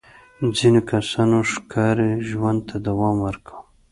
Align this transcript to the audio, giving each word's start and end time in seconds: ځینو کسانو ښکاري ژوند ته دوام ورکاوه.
ځینو 0.57 0.81
کسانو 0.91 1.37
ښکاري 1.51 2.11
ژوند 2.29 2.59
ته 2.69 2.75
دوام 2.87 3.15
ورکاوه. 3.25 3.63